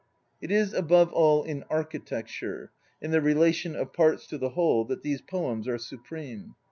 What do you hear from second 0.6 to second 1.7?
above all in